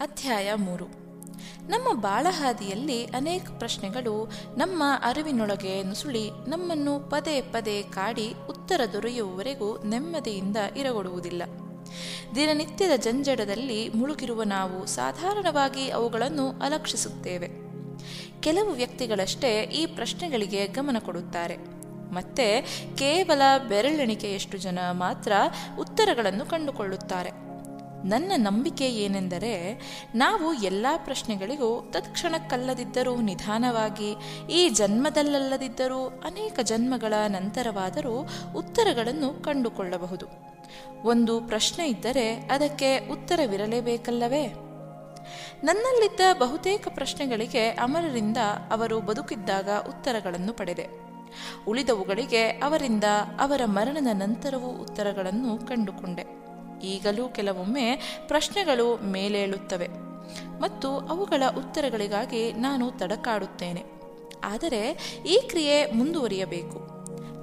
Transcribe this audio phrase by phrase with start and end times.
[0.00, 0.84] ಅಧ್ಯಾಯ ಮೂರು.
[1.68, 11.42] ನಮ್ಮ ಬಾಳಹಾದಿಯಲ್ಲಿ ಅನೇಕ ಪ್ರಶ್ನೆಗಳು ನಮ್ಮ ಅರಿವಿನೊಳಗೆ ನುಸುಳಿ ನಮ್ಮನ್ನು ಪದೇ ಪದೇ ಕಾಡಿ ಉತ್ತರ ದೊರೆಯುವವರೆಗೂ ನೆಮ್ಮದಿಯಿಂದ ಇರಗೊಡುವುದಿಲ್ಲ.
[12.34, 17.48] ದಿನನಿತ್ಯದ ಜಂಜಡದಲ್ಲಿ ಮುಳುಗಿರುವ ನಾವು ಸಾಧಾರಣವಾಗಿ ಅವುಗಳನ್ನು ಅಲಕ್ಷಿಸುತ್ತೇವೆ.
[18.40, 21.56] ಕೆಲವು ವ್ಯಕ್ತಿಗಳಷ್ಟೇ ಈ ಪ್ರಶ್ನೆಗಳಿಗೆ ಗಮನ ಕೊಡುತ್ತಾರೆ.
[22.14, 22.60] ಮತ್ತೆ
[22.98, 25.32] ಕೇವಲ ಬೆರಳೆಣಿಕೆಯಷ್ಟು ಜನ ಮಾತ್ರ
[25.78, 27.49] ಉತ್ತರಗಳನ್ನು ಕಂಡುಕೊಳ್ಳುತ್ತಾರೆ.
[28.04, 29.80] ನನ್ನ ನಂಬಿಕೆ ಏನೆಂದರೆ
[30.14, 34.16] ನಾವು ಎಲ್ಲ ಪ್ರಶ್ನೆಗಳಿಗೂ ತತ್ಕ್ಷಣಕ್ಕಲ್ಲದಿದ್ದರೂ ನಿಧಾನವಾಗಿ,
[34.50, 40.26] ಈ ಜನ್ಮದಲ್ಲಲ್ಲದಿದ್ದರೂ, ಅನೇಕ ಜನ್ಮಗಳ ನಂತರವಾದರೂ ಉತ್ತರಗಳನ್ನು ಕಂಡುಕೊಳ್ಳಬಹುದು.
[41.04, 44.46] ಒಂದು ಪ್ರಶ್ನೆ ಇದ್ದರೆ ಅದಕ್ಕೆ ಉತ್ತರವಿರಲೇಬೇಕಲ್ಲವೇ?
[45.64, 48.36] ನನ್ನಲ್ಲಿದ್ದ ಬಹುತೇಕ ಪ್ರಶ್ನೆಗಳಿಗೆ ಅಮರರಿಂದ
[48.70, 50.88] ಅವರು ಬದುಕಿದ್ದಾಗ ಉತ್ತರಗಳನ್ನು ಪಡೆದೆ.
[51.68, 53.04] ಉಳಿದವುಗಳಿಗೆ ಅವರಿಂದ
[53.40, 56.39] ಅವರ ಮರಣದ ನಂತರವೂ ಉತ್ತರಗಳನ್ನು ಕಂಡುಕೊಂಡೆ.
[56.82, 59.88] ಈಗಲೂ ಕೆಲವೊಮ್ಮೆ ಪ್ರಶ್ನೆಗಳು ಮೇಲೇಳುತ್ತವೆ
[60.60, 63.84] ಮತ್ತು ಅವುಗಳ ಉತ್ತರಗಳಿಗಾಗಿ ನಾನು ತಡಕಾಡುತ್ತೇನೆ.
[64.44, 66.90] ಆದರೆ ಈ ಕ್ರಿಯೆ ಮುಂದುವರಿಯಬೇಕು.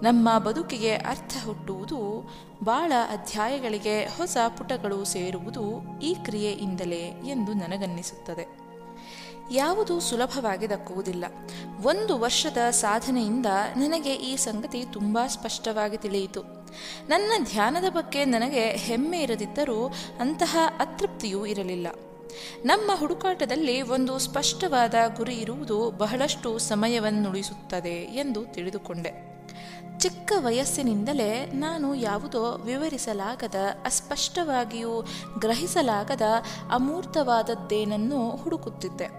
[0.03, 2.29] ನಮ್ಮ ಬದುಕಿಗೆ ಅರ್ಥ ಹುಟ್ಟುವುದು,
[2.63, 8.67] ಬಾಳ ಅಧ್ಯಾಯಗಳಿಗೆ ಹೊಸ ಪುಟಗಳು ಸೇರುವುದು ಈ ಕ್ರಿಯೆಯಿಂದಲೇ ಎಂದು ನನಗನ್ನಿಸುತ್ತದೆ.
[9.51, 11.25] ಯಾವುದು ಸುಲಭವಾಗಿ ದಕ್ಕುವುದಿಲ್ಲ.
[11.83, 13.45] ಒಂದು ವರ್ಷದ ಸಾಧನೆಯಿಂದ
[13.77, 16.56] ನನಗೆ ಈ ಸಂಗತಿ ತುಂಬಾ ಸ್ಪಷ್ಟವಾಗಿ ತಿಳಿಯಿತು.
[17.07, 21.87] ನನ್ನ ಧ್ಯಾನದ ಬಗ್ಗೆ ನನಗೆ ಹೆಮ್ಮೆ ಇರದಿದ್ದರೂ ಅಂತಹ ಅತೃಪ್ತಿಯೂ ಇರಲಿಲ್ಲ.
[22.65, 29.37] ನಮ್ಮ ಹುಡುಕಾಟದಲ್ಲಿ ಒಂದು ಸ್ಪಷ್ಟವಾದ ಗುರಿ ಇರುವುದು ಬಹಳಷ್ಟು ಸಮಯವನ್ನುಳಿಸುತ್ತದೆ ಎಂದು ತಿಳಿದುಕೊಂಡೆ.
[29.99, 35.07] ಚಿಕ್ಕ ವಯಸ್ಸಿನಿಂದಲೇ ನಾನು ಯಾವುದೋ ವಿವರಿಸಲಾಗದ, ಅಸ್ಪಷ್ಟವಾಗಿಯೂ
[35.39, 36.21] ಗ್ರಹಿಸಲಾಗದ
[36.71, 39.16] ಅಮೂರ್ತವಾದದ್ದೇನನ್ನು ಹುಡುಕುತ್ತಿದ್ದೆ.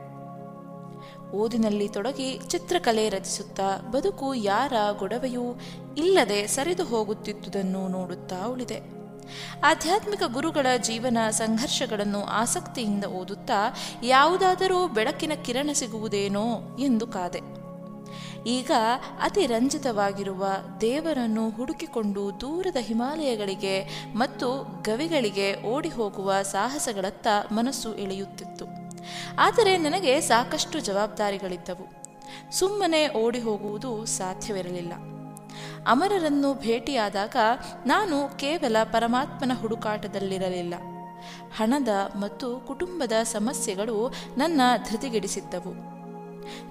[1.35, 5.61] ಓದಿನಲ್ಲಿ ತೊಡಗಿ ಚಿತ್ರಕಲೆ ರಚಿಸುತ್ತಾ ಬದುಕು ಯಾರ ಗೊಡವೆಯೂ
[5.99, 8.99] ಇಲ್ಲದೆ ಸರಿದು ಹೋಗುತ್ತಿದ್ದುದನ್ನು ನೋಡುತ್ತಾ ಉಳಿದೆ.
[9.65, 17.41] ಆಧ್ಯಾತ್ಮಿಕ ಗುರುಗಳ ಜೀವನ ಸಂಘರ್ಷಗಳನ್ನು ಆಸಕ್ತಿಯಿಂದ ಓದುತ್ತಾ ಯಾವುದಾದರೂ ಬೆಳಕಿನ ಕಿರಣ ಸಿಗುವುದೇನೋ ಎಂದು ಕಾದೆ.
[18.47, 18.71] ಈಗ
[19.23, 20.47] ಅತಿ ರಂಜಿತವಾಗಿರುವ
[20.81, 28.78] ದೇವರನ್ನು ಹುಡುಕಿಕೊಂಡು ದೂರದ ಹಿಮಾಲಯಗಳಿಗೆ ಮತ್ತು ಗವಿಗಳಿಗೆ ಓಡಿ ಹೋಗುವ ಸಾಹಸಗಳತ್ತ ಮನಸ್ಸು ಎಳೆಯುತ್ತಿತ್ತು.
[29.39, 31.99] ಆದರೆ ನನಗೆ ಸಾಕಷ್ಟು ಜವಾಬ್ದಾರಿಗಳಿದ್ದವು.
[32.53, 34.93] ಸುಮ್ಮನೆ ಓಡಿ ಹೋಗುವುದು ಸಾಧ್ಯವಿರಲಿಲ್ಲ.
[35.87, 37.37] ಅಮರರನ್ನು ಭೇಟಿಯಾದಾಗ
[37.87, 40.75] ನಾನು ಕೇವಲ ಪರಮಾತ್ಮನ ಹುಡುಕಾಟದಲ್ಲಿರಲಿಲ್ಲ.
[41.57, 44.61] ಹಣದ ಮತ್ತು ಕುಟುಂಬದ ಸಮಸ್ಯೆಗಳು ನನ್ನ
[44.91, 45.98] ಧೃತಿಗೆಡಿಸಿದ್ದವು.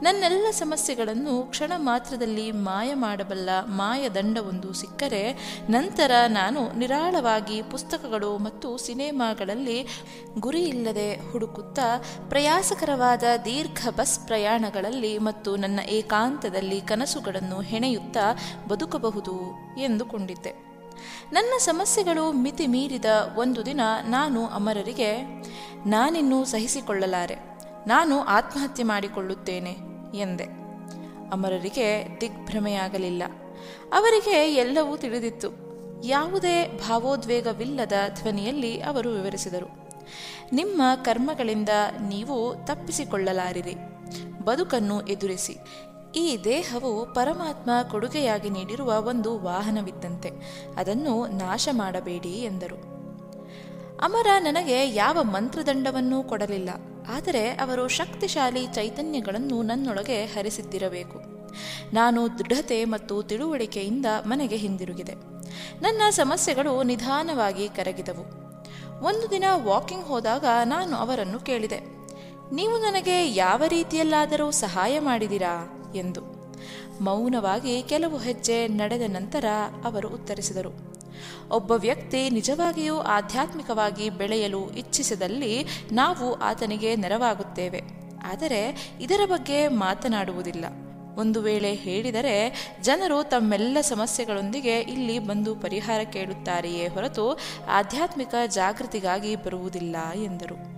[0.02, 5.24] ನನ್ನೆಲ್ಲ ಸಮಸ್ಯೆಗಳನ್ನು ಕ್ಷಣ ಮಾತ್ರದಲ್ಲಿ ಮಾಯ ಮಾಡಬಲ್ಲ ಮಾಯದಂಡವೊಂದು ಸಿಕ್ಕರೆ
[5.70, 9.88] ನಂತರ ನಾನು ನಿರಾಳವಾಗಿ ಪುಸ್ತಕಗಳು ಮತ್ತು ಸಿನೆಮಾಗಳಲ್ಲಿ
[10.40, 19.36] ಗುರಿಯಿಲ್ಲದೆ ಹುಡುಕುತ್ತಾ ಪ್ರಯಾಸಕರವಾದ ದೀರ್ಘ ಬಸ್ ಪ್ರಯಾಣಗಳಲ್ಲಿ ಮತ್ತು ನನ್ನ ಏಕಾಂತದಲ್ಲಿ ಕನಸುಗಳನ್ನು ಹೆಣೆಯುತ್ತಾ ಬದುಕಬಹುದು
[19.82, 20.68] ಎಂದುಕೊಂಡಿದ್ದೆ.
[21.32, 23.06] ನನ್ನ ಸಮಸ್ಯೆಗಳು ಮಿತಿ ಮೀರಿದ
[23.38, 25.42] ಒಂದು ದಿನ ನಾನು ಅಮರರಿಗೆ
[25.86, 27.57] ನಾನಿನ್ನೂ ಸಹಿಸಿಕೊಳ್ಳಲಾರೆ.
[27.88, 29.78] ನಾನು ಆತ್ಮಹತ್ಯೆ ಮಾಡಿಕೊಳ್ಳುತ್ತೇನೆ
[30.14, 30.44] ಎಂದೆ.
[31.32, 33.24] ಅಮರರಿಗೆ ದಿಗ್ಭ್ರಮೆಯಾಗಲಿಲ್ಲ.
[33.94, 35.68] ಅವರಿಗೆ ಎಲ್ಲವೂ ತಿಳಿದಿತ್ತು.
[36.06, 39.90] ಯಾವುದೇ ಭಾವೋದ್ವೇಗವಿಲ್ಲದ ಧ್ವನಿಯಲ್ಲಿ ಅವರು ವಿವರಿಸಿದರು.
[40.52, 41.70] ನಿಮ್ಮ ಕರ್ಮಗಳಿಂದ
[42.02, 43.76] ನೀವು ತಪ್ಪಿಸಿಕೊಳ್ಳಲಾರಿರಿ.
[44.44, 45.58] ಬದುಕನ್ನು ಎದುರಿಸಿ.
[46.16, 50.30] ಈ ದೇಹವು ಪರಮಾತ್ಮ ಕೊಡುಗೆಯಾಗಿ ನೀಡಿರುವ ಒಂದು ವಾಹನವಿದ್ದಂತೆ.
[50.78, 52.76] ಅದನ್ನು ನಾಶ ಮಾಡಬೇಡಿ ಎಂದರು.
[54.04, 56.70] ಅಮರ ನನಗೆ ಯಾವ ಮಂತ್ರದಂಡವನ್ನೂ ಕೊಡಲಿಲ್ಲ.
[57.08, 61.20] ಆದರೆ ಅವರು ಶಕ್ತಿಶಾಲಿ ಚೈತನ್ಯಗಳನ್ನು ನನ್ನೊಳಗೆ ಹರಿಸಿದ್ದಿರಬೇಕು.
[61.94, 65.14] ನಾನು ದೃಢತೆ ಮತ್ತು ತಿಳುವಳಿಕೆಯಿಂದ ಮನೆಗೆ ಹಿಂದಿರುಗಿದೆ.
[65.82, 68.48] ನನ್ನ ಸಮಸ್ಯೆಗಳು ನಿಧಾನವಾಗಿ ಕರಗಿದವು.
[69.06, 71.80] ಒಂದು ದಿನ ವಾಕಿಂಗ್ ಹೋದಾಗ ನಾನು ಅವರನ್ನು ಕೇಳಿದೆ.
[72.52, 75.74] ನೀವು ನನಗೆ ಯಾವ ರೀತಿಯಲ್ಲಾದರೂ ಸಹಾಯ ಮಾಡಿದಿರಾ?
[75.96, 76.22] ಎಂದು.
[77.02, 79.46] ಮೌನವಾಗಿ ಕೆಲವು ಹೆಜ್ಜೆ ನಡೆದ ನಂತರ
[79.84, 80.87] ಅವರು ಉತ್ತರಿಸಿದರು.
[81.50, 87.82] ಒಬ್ಬ ವ್ಯಕ್ತಿ ನಿಜವಾಗಿಯೂ ಆಧ್ಯಾತ್ಮಿಕವಾಗಿ ಬೆಳೆಯಲು ಇಚ್ಛಿಸಿದಲ್ಲಿ ನಾವು ಆತನಿಗೆ ನೆರವಾಗುತ್ತೇವೆ.
[88.26, 90.66] ಆದರೆ ಇದರ ಬಗ್ಗೆ ಮಾತನಾಡುವುದಿಲ್ಲ.
[91.18, 97.40] ಒಂದು ವೇಳೆ ಹೇಳಿದರೆ, ಜನರು ತಮ್ಮೆಲ್ಲ ಸಮಸ್ಯೆಗಳೊಂದಿಗೆ ಇಲ್ಲಿ ಬಂದು ಪರಿಹಾರ ಕೇಳುತ್ತಾರೆಯೇ ಹೊರತು
[97.70, 100.78] ಆಧ್ಯಾತ್ಮಿಕ ಜಾಗೃತಿಗಾಗಿ ಬರುವುದಿಲ್ಲ ಎಂದರು.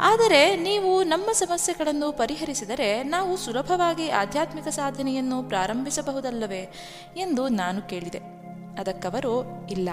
[0.00, 6.72] ಆದರೆ ನೀವು ನಮ್ಮ ಸಮಸ್ಯೆಗಳನ್ನು ಪರಿಹರಿಸಿದರೆ ನಾವು ಸುಲಭವಾಗಿ ಆಧ್ಯಾತ್ಮಿಕ ಸಾಧನೆಯನ್ನು ಪ್ರಾರಂಭಿಸಬಹುದಲ್ಲವೇ
[7.16, 8.35] ಎಂದು ನಾನು ಕೇಳಿದೆ.
[8.78, 9.88] ಅದಕ್ಕವರು ಇಲ್ಲ.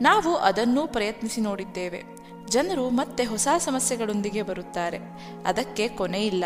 [0.00, 2.02] ನಾವು ಅದನ್ನೂ ಪ್ರಯತ್ನಿಸಿ ನೋಡಿದ್ದೇವೆ.
[2.48, 4.98] ಜನರು ಮತ್ತೆ ಹೊಸ ಸಮಸ್ಯೆಗಳೊಂದಿಗೆ ಬರುತ್ತಾರೆ.
[5.46, 6.44] ಅದಕ್ಕೆ ಕೊನೆಯಿಲ್ಲ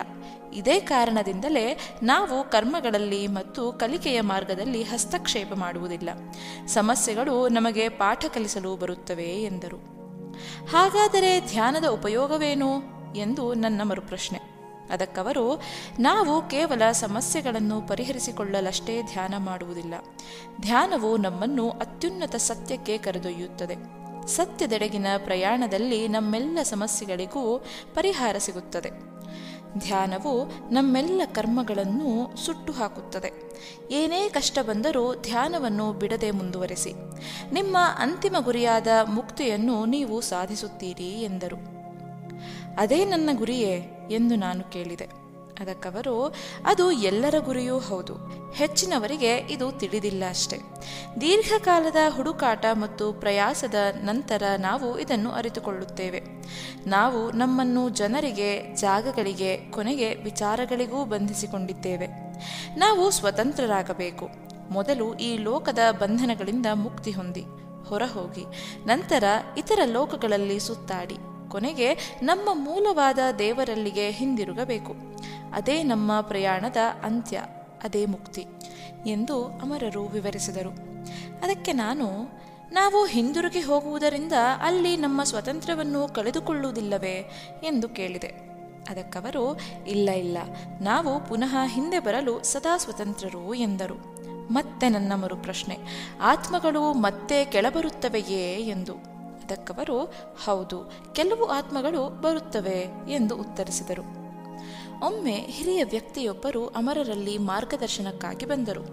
[0.54, 6.10] ಇದೇ ಕಾರಣದಿಂದಲೇ ನಾವು ಕರ್ಮಗಳಲ್ಲಿ ಮತ್ತು ಕಲಿಕೆಯ ಮಾರ್ಗದಲ್ಲಿ ಹಸ್ತಕ್ಷೇಪ ಮಾಡುವುದಿಲ್ಲ.
[6.66, 9.76] ಸಮಸ್ಯೆಗಳು ನಮಗೆ ಪಾಠ ಕಲಿಸಲು ಬರುತ್ತವೆ ಎಂದರು.
[10.66, 12.94] ಹಾಗಾದರೆ ಧ್ಯಾನದ ಉಪಯೋಗವೇನು?
[13.16, 14.53] ಎಂದು ನನ್ನ ಮರುಪ್ರಶ್ನೆ.
[14.90, 15.62] ಅದಕ್ಕವರು,
[15.98, 19.94] ನಾವು ಕೇವಲ ಸಮಸ್ಯೆಗಳನ್ನು ಪರಿಹರಿಸಿಕೊಳ್ಳಲಷ್ಟೇ ಧ್ಯಾನ ಮಾಡುವುದಿಲ್ಲ.
[20.60, 24.04] ಧ್ಯಾನವು ನಮ್ಮನ್ನು ಅತ್ಯುನ್ನತ ಸತ್ಯಕ್ಕೆ ಕರೆದೊಯ್ಯುತ್ತದೆ.
[24.26, 27.64] ಸತ್ಯದೆಡೆಗಿನ ಪ್ರಯಾಣದಲ್ಲಿ ನಮ್ಮೆಲ್ಲ ಸಮಸ್ಯೆಗಳಿಗೂ
[27.94, 29.14] ಪರಿಹಾರ ಸಿಗುತ್ತದೆ.
[29.78, 33.32] ಧ್ಯಾನವು ನಮ್ಮೆಲ್ಲ ಕರ್ಮಗಳನ್ನು ಸುಟ್ಟು ಹಾಕುತ್ತದೆ
[33.90, 36.92] ಏನೇ ಕಷ್ಟ ಬಂದರೂ ಧ್ಯಾನವನ್ನು ಬಿಡದೆ ಮುಂದುವರೆಸಿ.
[37.52, 41.56] ನಿಮ್ಮ ಅಂತಿಮ ಗುರಿಯಾದ ಮುಕ್ತಿಯನ್ನು ನೀವು ಸಾಧಿಸುತ್ತೀರಿ ಎಂದರು.
[42.78, 43.93] ಅದೇ ನನ್ನ ಗುರಿಯೇ.
[44.10, 45.24] ಎಂದು ನಾನು ಕೇಳಿದೆ.
[45.60, 46.34] ಅದಕ್ಕವರು,
[46.66, 48.14] ಅದು ಎಲ್ಲರ ಗುರಿಯೂ ಹೌದು.
[48.52, 50.58] ಹೆಚ್ಚಿನವರಿಗೆ ಇದು ತಿಳಿದಿಲ್ಲ ಅಷ್ಟೆ.
[51.20, 56.22] ದೀರ್ಘಕಾಲದ ಹುಡುಕಾಟ ಮತ್ತು ಪ್ರಯಾಸದ ನಂತರ ನಾವು ಇದನ್ನು ಅರಿತುಕೊಳ್ಳುತ್ತೇವೆ.
[56.86, 62.06] ನಾವು ನಮ್ಮನ್ನು ಜನರಿಗೆ, ಜಾಗಗಳಿಗೆ, ಕೊನೆಗೆ ವಿಚಾರಗಳಿಗೂ ಬಂಧಿಸಿಕೊಂಡಿದ್ದೇವೆ.
[62.76, 64.28] ನಾವು ಸ್ವತಂತ್ರರಾಗಬೇಕು.
[64.70, 67.44] ಮೊದಲು ಈ ಲೋಕದ ಬಂಧನಗಳಿಂದ ಮುಕ್ತಿ ಹೊಂದಿ,
[67.88, 68.44] ಹೊರಹೋಗಿ,
[68.86, 69.24] ನಂತರ
[69.58, 71.33] ಇತರ ಲೋಕಗಳಲ್ಲಿ ಸುತ್ತಾಡಿ.
[71.54, 74.94] ಕೊನೆಗೆ ನಮ್ಮ ಮೂಲವಾದ ದೇವರಲ್ಲಿಗೆ ಹಿಂದಿರುಗಬೇಕು.
[75.52, 77.44] ಅದೇ ನಮ್ಮ ಪ್ರಯಾಣದ ಅಂತ್ಯ,
[77.84, 78.46] ಅದೇ ಮುಕ್ತಿ
[79.06, 80.70] ಎಂದು ಅಮರರು ವಿವರಿಸಿದರು.
[81.44, 82.06] ಅದಕ್ಕೆ ನಾನು,
[82.72, 87.30] ನಾವು ಹಿಂದಿರುಗಿ ಹೋಗುವುದರಿಂದ ಅಲ್ಲಿ ನಮ್ಮ ಸ್ವತಂತ್ರವನ್ನು ಕಳೆದುಕೊಳ್ಳುವುದಿಲ್ಲವೇ
[87.64, 88.28] ಎಂದು ಕೇಳಿದೆ.
[88.88, 90.38] ಅದಕ್ಕವರು, ಇಲ್ಲ ಇಲ್ಲ,
[90.80, 94.14] ನಾವು ಪುನಃ ಹಿಂದೆ ಬರಲು ಸದಾ ಸ್ವತಂತ್ರರು ಎಂದರು.
[94.52, 95.78] ಮತ್ತೆ ನನ್ನ ಮರು ಪ್ರಶ್ನೆ
[96.20, 99.13] ಆತ್ಮಗಳು ಮತ್ತೆ ಕೆಳಬರುತ್ತವೆಯೇ ಎಂದು.
[99.44, 99.98] ಅದಕ್ಕವರು
[100.44, 100.78] ಹೌದು,
[101.12, 102.80] ಕೆಲವು ಆತ್ಮಗಳು ಬರುತ್ತವೆ
[103.10, 104.24] ಎಂದು ಉತ್ತರಿಸಿದರು.
[105.06, 108.84] ಒಮ್ಮೆ ಹಿರಿಯ ವ್ಯಕ್ತಿಯೊಬ್ಬರು ಅಮರರಲ್ಲಿ ಮಾರ್ಗದರ್ಶನಕ್ಕಾಗಿ ಬಂದರು.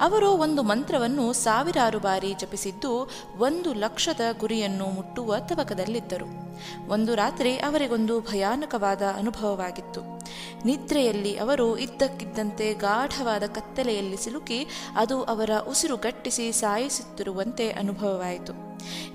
[0.00, 6.28] ಅವರು ಒಂದು ಮಂತ್ರವನ್ನು ಸಾವಿರಾರು ಬಾರಿ ಜಪಿಸಿದ್ದು, ಒಂದು ಲಕ್ಷದ ಗುರಿಯನ್ನು ಮುಟ್ಟುವ ತವಕದಲ್ಲಿದ್ದರು.
[6.88, 10.02] ಒಂದು ರಾತ್ರಿ ಅವರಿಗೊಂದು ಭಯಾನಕವಾದ ಅನುಭವವಾಗಿತ್ತು.
[10.64, 18.52] ನಿದ್ರೆಯಲ್ಲಿ ಅವರು ಇದ್ದಕ್ಕಿದ್ದಂತೆ ಗಾಢವಾದ ಕತ್ತಲೆಯಲ್ಲಿ ಸಿಲುಕಿ, ಅದು ಅವರ ಉಸಿರುಗಟ್ಟಿಸಿ ಸಾಯಿಸುತ್ತಿರುವಂತೆ ಅನುಭವವಾಯಿತು.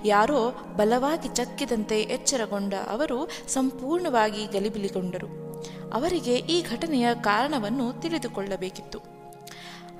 [0.04, 5.26] ಯಾರೋ ಬಲವಾಗಿ ಚಕ್ಕಿದಂತೆ ಎಚ್ಚರಗೊಂಡ ಅವರು ಸಂಪೂರ್ಣವಾಗಿ ಗಲಿಬಿಲಿಗೊಂಡರು.
[5.92, 8.98] ಅವರಿಗೆ ಈ ಘಟನೆಯ ಕಾರಣವನ್ನು ತಿಳಿದುಕೊಳ್ಳಬೇಕಿತ್ತು.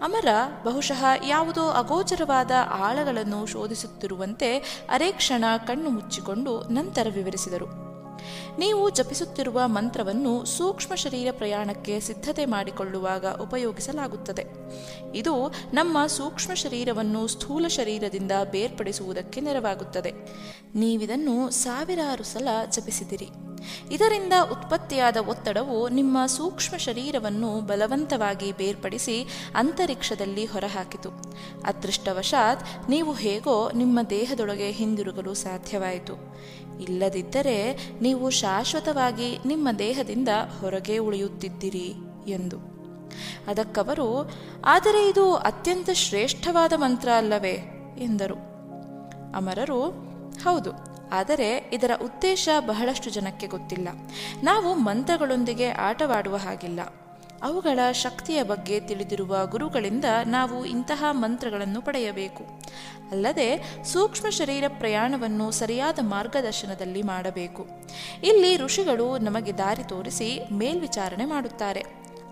[0.03, 0.29] ಅಮರ
[0.65, 4.59] ಬಹುಶಃ ಯಾವುದೋ ಅಗೋಚರವಾದ ಆಳಗಳನ್ನು ಶೋಧಿಸುತ್ತಿರುವಂತೆ
[4.91, 7.90] ಅರೆ ಕ್ಷಣ ಕಣ್ಣು ಮುಚ್ಚಿಕೊಂಡು ನಂತರ ವಿವರಿಸಿದರು.
[8.59, 14.45] ನೀವು ಜಪಿಸುತ್ತಿರುವ ಮಂತ್ರವನ್ನು ಸೂಕ್ಷ್ಮ ಶರೀರ ಪ್ರಯಾಣಕ್ಕೆ ಸಿದ್ಧತೆ ಮಾಡಿಕೊಳ್ಳುವಾಗ ಉಪಯೋಗಿಸಲಾಗುತ್ತದೆ.
[15.15, 20.13] ಇದು ನಮ್ಮ ಸೂಕ್ಷ್ಮ ಶರೀರವನ್ನು ಸ್ಥೂಲ ಶರೀರದಿಂದ ಬೇರ್ಪಡಿಸುವುದಕ್ಕೆ ನೆರವಾಗುತ್ತದೆ.
[20.75, 23.50] ನೀವಿದನ್ನು ಸಾವಿರಾರು ಸಲ ಜಪಿಸಿದಿರಿ.
[23.91, 31.11] ಇದರಿಂದ ಉತ್ಪತ್ತಿಯಾದ ಒತ್ತಡವು ನಿಮ್ಮ ಸೂಕ್ಷ್ಮ ಶರೀರವನ್ನು ಬಲವಂತವಾಗಿ ಬೇರ್ಪಡಿಸಿ ಅಂತರಿಕ್ಷದಲ್ಲಿ ಹೊರಹಾಕಿತು.
[31.65, 36.15] ಅದೃಷ್ಟವಶಾತ್ ನೀವು ಹೇಗೋ ನಿಮ್ಮ ದೇಹದೊಳಗೆ ಹಿಂದಿರುಗಲು ಸಾಧ್ಯವಾಯಿತು.
[36.81, 40.29] ಇಲ್ಲದಿದ್ದರೆ ನೀವು ಶಾಶ್ವತವಾಗಿ ನಿಮ್ಮ ದೇಹದಿಂದ
[40.61, 41.95] ಹೊರಗೆ ಉಳಿಯುತ್ತಿದ್ದೀರಿ
[42.27, 42.57] ಎಂದು.
[43.47, 44.31] ಅದಕ್ಕವರು,
[44.65, 47.61] ಆದರೆ ಇದು ಅತ್ಯಂತ ಶ್ರೇಷ್ಠವಾದ ಮಂತ್ರ ಅಲ್ಲವೇ?
[47.99, 48.35] ಎಂದರು.
[49.37, 49.91] ಅಮರರು,
[50.43, 50.90] ಹೌದು.
[51.13, 53.89] ಆದರೆ ಇದರ ಉದ್ದೇಶ ಬಹಳಷ್ಟು ಜನಕ್ಕೆ ಗೊತ್ತಿಲ್ಲ.
[54.43, 56.81] ನಾವು ಮಂತ್ರಗಳೊಂದಿಗೆ ಆಟವಾಡುವ ಹಾಗಿಲ್ಲ.
[57.43, 62.45] ಅವುಗಳ ಶಕ್ತಿಯ ಬಗ್ಗೆ ತಿಳಿದಿರುವ ಗುರುಗಳಿಂದ ನಾವು ಇಂತಹ ಮಂತ್ರಗಳನ್ನು ಪಡೆಯಬೇಕು.
[63.11, 67.67] ಅಲ್ಲದೆ ಸೂಕ್ಷ್ಮ ಶರೀರ ಪ್ರಯಾಣವನ್ನು ಸರಿಯಾದ ಮಾರ್ಗದರ್ಶನದಲ್ಲಿ ಮಾಡಬೇಕು.
[68.25, 71.85] ಇಲ್ಲಿ ಋಷಿಗಳು ನಮಗೆ ದಾರಿ ತೋರಿಸಿ ಮೇಲ್ವಿಚಾರಣೆ ಮಾಡುತ್ತಾರೆ.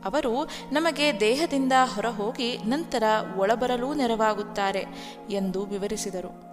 [0.04, 3.02] ಅವರು ನಮಗೆ ದೇಹದಿಂದ ಹೊರಹೋಗಿ ನಂತರ
[3.36, 4.86] ಒಳಬರಲೂ ನೆರವಾಗುತ್ತಾರೆ
[5.30, 6.47] ಎಂದು ವಿವರಿಸಿದರು.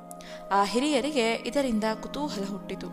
[0.51, 2.87] ಆ ಹಿರಿಯರಿಗೆ ಇದರಿಂದ ಕುತೂಹಲ ಹುಟ್ಟಿತು.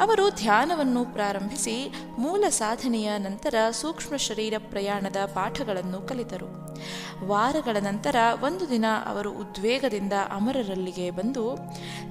[0.00, 6.78] ಅವರು ಧ್ಯಾನವನ್ನು ಪ್ರಾರಂಭಿಸಿ ಮೂಲ ಸಾಧನೆಯ ನಂತರ ಸೂಕ್ಷ್ಮ ಶರೀರ ಪ್ರಯಾಣದ ಪಾಠಗಳನ್ನು ಕಲಿತರು.
[7.26, 11.56] ವಾರಗಳ ನಂತರ ಒಂದು ದಿನ ಅವರು ಉದ್ವೇಗದಿಂದ ಅಮರರಲ್ಲಿಗೆ ಬಂದು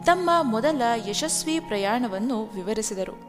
[0.06, 3.29] ತಮ್ಮ ಮೊದಲ ಯಶಸ್ವಿ ಪ್ರಯಾಣವನ್ನು ವಿವರಿಸಿದರು.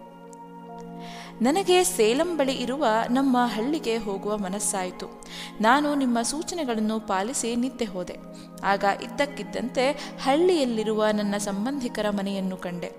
[1.43, 5.23] ನನಗೆ ಸೇಲಂ ಬಳಿ ಇರುವ ನಮ್ಮ ಹಳ್ಳಿಗೆ ಹೋಗುವ ಮನಸ್ಸಾಯಿತು.
[5.61, 8.17] ನಾನು ನಿಮ್ಮ ಸೂಚನೆಗಳನ್ನು ಪಾಲಿಸಿ ನಿದ್ದೆ ಹೋದೆ.
[8.65, 12.91] ಆಗ ಇದ್ದಕ್ಕಿದ್ದಂತೆ ಹಳ್ಳಿಯಲ್ಲಿರುವ ನನ್ನ ಸಂಬಂಧಿಕರ ಮನೆಯನ್ನು ಕಂಡೆ.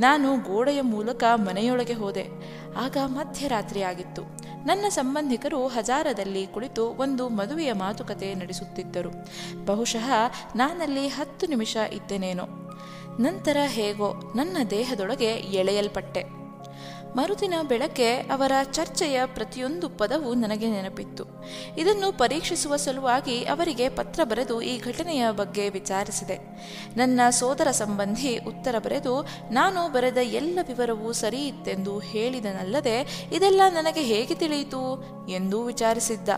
[0.00, 2.26] ನಾನು ಗೋಡೆಯ ಮೂಲಕ ಮನೆಯೊಳಗೆ ಹೋದೆ.
[2.76, 4.22] ಆಗ ಮಧ್ಯರಾತ್ರಿ ಆಗಿತ್ತು
[4.66, 9.10] ನನ್ನ ಸಂಬಂಧಿಕರು ಹಜಾರದಲ್ಲಿ ಕುಳಿತು ಒಂದು ಮದುವೆಯ ಮಾತುಕತೆ ನಡೆಸುತ್ತಿದ್ದರು.
[9.64, 10.10] ಬಹುಶಃ
[10.56, 12.44] ನಾನಲ್ಲಿ ಹತ್ತು ನಿಮಿಷ ಇದ್ದೇನೇನೋ.
[13.20, 16.39] ನಂತರ ಹೇಗೋ ನನ್ನ ದೇಹದೊಳಗೆ ಎಳೆಯಲ್ಪಟ್ಟೆ.
[17.16, 21.24] ಮರುದಿನ ಬೆಳಗ್ಗೆ ಅವರ ಚರ್ಚೆಯ ಪ್ರತಿಯೊಂದು ಪದವು ನನಗೆ ನೆನಪಿತ್ತು.
[21.78, 26.38] ಇದನ್ನು ಪರೀಕ್ಷಿಸುವ ಸಲುವಾಗಿ ಅವರಿಗೆ ಪತ್ರ ಬರೆದು ಈ ಘಟನೆಯ ಬಗ್ಗೆ ವಿಚಾರಿಸಿದೆ.
[26.96, 34.34] ನನ್ನ ಸೋದರ ಸಂಬಂಧಿ ಉತ್ತರ ಬರೆದು, ನಾನು ಬರೆದ ಎಲ್ಲ ವಿವರವೂ ಸರಿ ಇತ್ತೆಂದು ಹೇಳಿದನಲ್ಲದೆ ಇದೆಲ್ಲ ನನಗೆ ಹೇಗೆ
[34.34, 35.04] ತಿಳಿಯಿತು?
[35.28, 36.28] ಎಂದು ವಿಚಾರಿಸಿದ್ದ.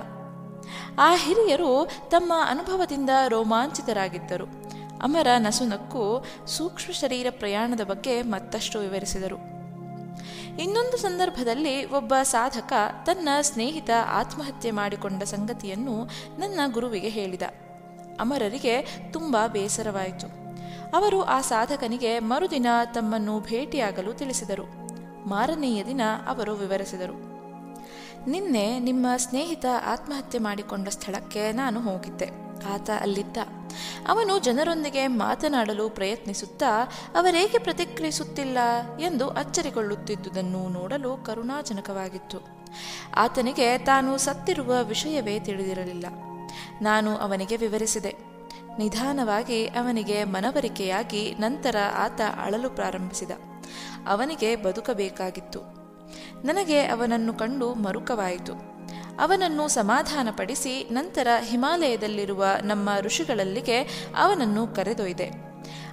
[0.98, 4.44] ಆ ಹಿರಿಯರು ತಮ್ಮ ಅನುಭವದಿಂದ ರೋಮಾಂಚಿತರಾಗಿದ್ದರು.
[5.02, 9.61] ಅಮರ ನಸುನಕ್ಕು ಸೂಕ್ಷ್ಮ ಶರೀರ ಪ್ರಯಾಣದ ಬಗ್ಗೆ ಮತ್ತಷ್ಟು ವಿವರಿಸಿದರು.
[10.60, 12.72] ಇನ್ನೊಂದು ಸಂದರ್ಭದಲ್ಲಿ ಒಬ್ಬ ಸಾಧಕ
[13.06, 16.04] ತನ್ನ ಸ್ನೇಹಿತ ಆತ್ಮಹತ್ಯೆ ಮಾಡಿಕೊಂಡ ಸಂಗತಿಯನ್ನು
[16.38, 17.42] ನನ್ನ ಗುರುವಿಗೆ ಹೇಳಿದ.
[18.20, 20.26] ಅಮರರಿಗೆ ತುಂಬ ಬೇಸರವಾಯಿತು.
[20.96, 24.64] ಅವರು ಆ ಸಾಧಕನಿಗೆ ಮರುದಿನ ತಮ್ಮನ್ನು ಭೇಟಿಯಾಗಲು ತಿಳಿಸಿದರು.
[25.28, 27.32] ಮಾರನೆಯ ದಿನ ಅವರು ವಿವರಿಸಿದರು.
[28.30, 32.51] ನಿನ್ನೆ ನಿಮ್ಮ ಸ್ನೇಹಿತ ಆತ್ಮಹತ್ಯೆ ಮಾಡಿಕೊಂಡ ಸ್ಥಳಕ್ಕೆ ನಾನು ಹೋಗಿದ್ದೆ.
[32.66, 33.36] ಆತ ಅಲ್ಲಿದ್ದ.
[34.08, 38.58] ಅವನು ಜನರೊಂದಿಗೆ ಮಾತನಾಡಲು ಪ್ರಯತ್ನಿಸುತ್ತಾ, ಅವರೇಕೆ ಪ್ರತಿಕ್ರಿಯಿಸುತ್ತಿಲ್ಲ
[39.00, 42.38] ಎಂದು ಅಚ್ಚರಿಗೊಳ್ಳುತ್ತಿದ್ದುದನ್ನು ನೋಡಲು ಕರುಣಾಜನಕವಾಗಿತ್ತು.
[43.16, 46.06] ಆತನಿಗೆ ತಾನು ಸತ್ತಿರುವ ವಿಷಯವೇ ತಿಳಿದಿರಲಿಲ್ಲ.
[46.82, 48.16] ನಾನು ಅವನಿಗೆ ವಿವರಿಸಿದೆ.
[48.78, 53.30] ನಿಧಾನವಾಗಿ ಅವನಿಗೆ ಮನವರಿಕೆಯಾಗಿ ನಂತರ ಆತ ಅಳಲು ಪ್ರಾರಂಭಿಸಿದ.
[54.06, 55.60] ಅವನಿಗೆ ಬದುಕಬೇಕಾಗಿತ್ತು.
[56.46, 58.71] ನನಗೆ ಅವನನ್ನು ಕಂಡು ಮರುಕವಾಯಿತು.
[59.22, 65.30] ಅವನನ್ನು ಸಮಾಧಾನಪಡಿಸಿ ನಂತರ ಹಿಮಾಲಯದಲ್ಲಿರುವ ನಮ್ಮ ಋಷಿಗಳಲ್ಲಿಗೆ ಅವನನ್ನು ಕರೆದೊಯ್ದೆ.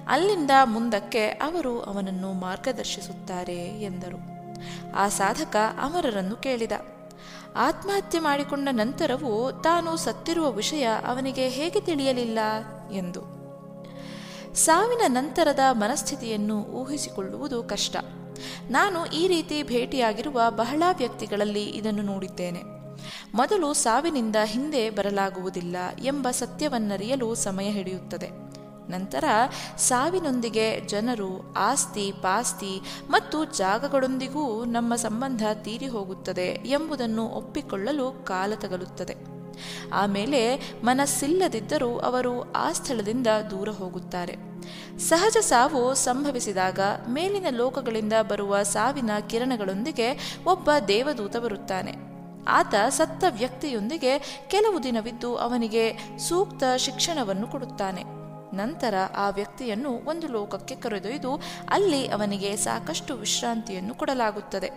[0.08, 4.40] ಅಲ್ಲಿಂದ ಮುಂದಕ್ಕೆ ಅವರು ಅವನನ್ನು ಮಾರ್ಗದರ್ಶಿಸುತ್ತಾರೆ ಎಂದರು.
[4.96, 6.72] ಆ ಸಾಧಕ ಅಮರರನ್ನು ಕೇಳಿದ.
[7.56, 12.38] ಆತ್ಮಹತ್ಯೆ ಮಾಡಿಕೊಂಡ ನಂತರವೂ ತಾನು ಸತ್ತಿರುವ ವಿಷಯ ಅವನಿಗೆ ಹೇಗೆ ತಿಳಿಯಲಿಲ್ಲ
[12.92, 13.20] ಎಂದು.
[14.54, 17.96] ಸಾವಿನ ನಂತರದ ಮನಸ್ಥಿತಿಯನ್ನು ಊಹಿಸಿಕೊಳ್ಳುವುದು ಕಷ್ಟ.
[18.70, 22.79] ನಾನು ಈ ರೀತಿ ಭೇಟಿಯಾಗಿರುವ ಬಹಳ ವ್ಯಕ್ತಿಗಳಲ್ಲಿ ಇದನ್ನು ನೋಡಿದ್ದೇನೆ.
[23.34, 28.50] ಮೊದಲು ಸಾವಿನಿಂದ ಹಿಂದೆ ಬರಲಾಗುವುದಿಲ್ಲ ಎಂಬ ಸತ್ಯವನ್ನರಿಯಲು ಸಮಯ ಹಿಡಿಯುತ್ತದೆ.
[28.90, 29.24] ನಂತರ
[29.76, 32.80] ಸಾವಿನೊಂದಿಗೆ ಜನರು ಆಸ್ತಿ, ಪಾಸ್ತಿ
[33.10, 39.16] ಮತ್ತು ಜಾಗಗಳೊಂದಿಗೂ ನಮ್ಮ ಸಂಬಂಧ ತೀರಿ ಹೋಗುತ್ತದೆ ಎಂಬುದನ್ನು ಒಪ್ಪಿಕೊಳ್ಳಲು ಕಾಲ ತಗಲುತ್ತದೆ.
[39.92, 44.36] ಆಮೇಲೆ ಮನಸ್ಸಿಲ್ಲದಿದ್ದರೂ ಅವರು ಆ ಸ್ಥಳದಿಂದ ದೂರ ಹೋಗುತ್ತಾರೆ.
[44.98, 52.09] ಸಹಜ ಸಾವು ಸಂಭವಿಸಿದಾಗ ಮೇಲಿನ ಲೋಕಗಳಿಂದ ಬರುವ ಸಾವಿನ ಕಿರಣಗಳೊಂದಿಗೆ ಒಬ್ಬ ದೇವದೂತ ಬರುತ್ತಾನೆ.
[52.48, 58.02] ಆತ ಸತ್ತ ವ್ಯಕ್ತಿಯೊಂದಿಗೆ ಕೆಲವು ದಿನವಿದ್ದು ಅವನಿಗೆ ಸೂಕ್ತ ಶಿಕ್ಷಣವನ್ನು ಕೊಡುತ್ತಾನೆ.
[58.56, 64.70] ನಂತರ ಆ ವ್ಯಕ್ತಿಯನ್ನು ಒಂದು ಲೋಕಕ್ಕೆ ಕರೆದೊಯ್ದು ಅಲ್ಲಿ ಅವನಿಗೆ ಸಾಕಷ್ಟು ವಿಶ್ರಾಂತಿಯನ್ನು ಕೊಡಲಾಗುತ್ತದೆ.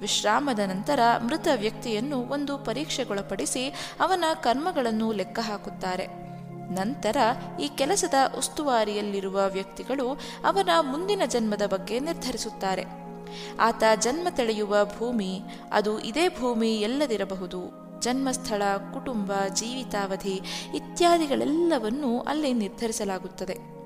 [0.00, 3.68] ವಿಶ್ರಾಮದ ನಂತರ ಮೃತ ವ್ಯಕ್ತಿಯನ್ನು ಒಂದು ಪರೀಕ್ಷೆಗೊಳಪಡಿಸಿ
[4.00, 6.06] ಅವನ ಕರ್ಮಗಳನ್ನು ಲೆಕ್ಕ ಹಾಕುತ್ತಾರೆ.
[6.74, 7.16] ನಂತರ
[7.60, 13.05] ಈ ಕೆಲಸದ ಉಸ್ತುವಾರಿಯಲ್ಲಿರುವ ವ್ಯಕ್ತಿಗಳು ಅವನ ಮುಂದಿನ ಜನ್ಮದ ಬಗ್ಗೆ ನಿರ್ಧರಿಸುತ್ತಾರೆ.
[13.60, 15.40] ಆತ ಜನ್ಮ ತೆಳೆಯುವ ಭೂಮಿ,
[15.72, 17.86] ಅದು ಇದೇ ಭೂಮಿ ಎಲ್ಲದಿರಬಹುದು.
[18.00, 20.40] ಜನ್ಮಸ್ಥಳ, ಕುಟುಂಬ, ಜೀವಿತಾವಧಿ
[20.74, 23.76] ಇತ್ಯಾದಿಗಳೆಲ್ಲವನ್ನೂ ಅಲ್ಲಿ ನಿರ್ಧರಿಸಲಾಗುತ್ತದೆ.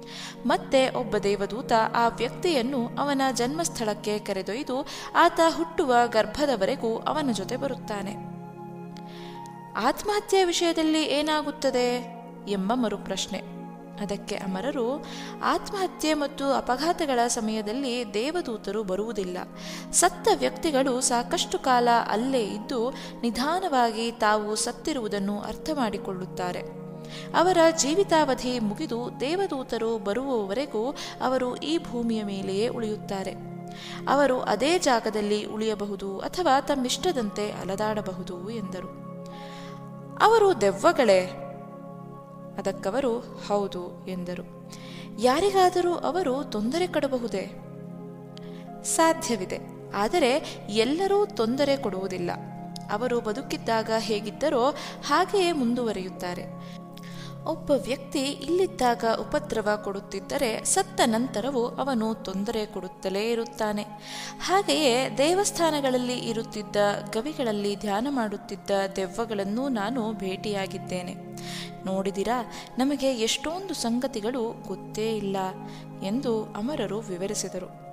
[0.47, 8.13] ಮತ್ತೆ ಒಬ್ಬ ದೇವದೂತ ಆ ವ್ಯಕ್ತಿಯನ್ನು ಅವನ ಜನ್ಮಸ್ಥಳಕ್ಕೆ ಕರೆದೊಯ್ದು ಆತ ಹುಟ್ಟುವ ಗರ್ಭದವರೆಗೂ ಅವನ ಜೊತೆ ಬರುತ್ತಾನೆ.
[9.77, 12.17] ಆತ್ಮಹತ್ಯೆ ವಿಷಯದಲ್ಲಿ ಏನಾಗುತ್ತದೆ
[12.49, 13.60] ಎಂಬ ಮರುಪ್ರಶ್ನೆ.
[14.01, 15.07] ಅದಕ್ಕೆ ಅಮರರು
[15.45, 19.39] ಆತ್ಮಹತ್ಯೆ ಮತ್ತು ಅಪಘಾತಗಳ ಸಮಯದಲ್ಲಿ ದೇವದೂತರು ಬರುವುದಿಲ್ಲ.
[19.93, 22.91] ಸತ್ತ ವ್ಯಕ್ತಿಗಳು ಸಾಕಷ್ಟು ಕಾಲ ಅಲ್ಲೇ ಇದ್ದು
[23.23, 26.81] ನಿಧಾನವಾಗಿ ತಾವು ಸತ್ತಿರುವುದನ್ನು ಅರ್ಥ ಮಾಡಿಕೊಳ್ಳುತ್ತಾರೆ
[27.35, 30.91] ಅವರ ಜೀವಿತಾವಧಿ ಮುಗಿದು ದೇವದೂತರು ಬರುವವರೆಗೂ
[31.23, 33.35] ಅವರು ಈ ಭೂಮಿಯ ಮೇಲೆಯೇ ಉಳಿಯುತ್ತಾರೆ.
[34.09, 39.01] ಅವರು ಅದೇ ಜಾಗದಲ್ಲಿ ಉಳಿಯಬಹುದು ಅಥವಾ ತಮ್ಮಿಷ್ಟದಂತೆ ಅಲದಾಡಬಹುದು ಎಂದರು.
[40.23, 41.50] ಅವರು ದೆವ್ವಗಳೇ
[42.59, 44.73] ಅದಕ್ಕವರು ಹೌದು ಎಂದರು.
[45.19, 47.63] ಯಾರಿಗಾದರೂ ಅವರು ತೊಂದರೆ ಕೊಡಬಹುದೇ?
[48.85, 49.59] ಸಾಧ್ಯವಿದೆ.
[49.95, 52.31] ಆದರೆ ಎಲ್ಲರೂ ತೊಂದರೆ ಕೊಡುವುದಿಲ್ಲ.
[52.93, 54.75] ಅವರು ಬದುಕಿದ್ದಾಗ ಹೇಗಿದ್ದರೋ
[55.07, 56.45] ಹಾಗೆಯೇ ಮುಂದುವರಿಯುತ್ತಾರೆ.
[57.45, 63.83] ಒಬ್ಬ ವ್ಯಕ್ತಿ ಇಲ್ಲಿದ್ದಾಗ ಉಪದ್ರವ ಕೊಡುತ್ತಿದ್ದರೆ ಸತ್ತ ನಂತರವೂ ಅವನು ತೊಂದರೆ ಕೊಡುತ್ತಲೇ ಇರುತ್ತಾನೆ.
[64.41, 66.77] ಹಾಗೆಯೇ ದೇವಸ್ಥಾನಗಳಲ್ಲಿ ಇರುತ್ತಿದ್ದ
[67.15, 71.15] ಗವಿಗಳಲ್ಲಿ ಧ್ಯಾನ ಮಾಡುತ್ತಿದ್ದ ದೆವ್ವಗಳನ್ನು ನಾನು ಭೇಟಿಯಾಗಿದ್ದೇನೆ.
[71.87, 75.37] ನೋಡಿದಿರಾ, ನಮಗೆ ಎಷ್ಟೊಂದು ಸಂಗತಿಗಳು ಗೊತ್ತೇ ಇಲ್ಲ
[76.03, 77.90] ಎಂದು ಅಮರರು ವಿವರಿಸಿದರು.